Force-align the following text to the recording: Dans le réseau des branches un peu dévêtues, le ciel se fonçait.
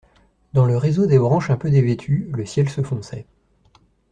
Dans 0.53 0.65
le 0.65 0.77
réseau 0.77 1.05
des 1.05 1.19
branches 1.19 1.51
un 1.51 1.57
peu 1.57 1.69
dévêtues, 1.69 2.27
le 2.33 2.43
ciel 2.43 2.67
se 2.71 2.81
fonçait. 2.81 3.27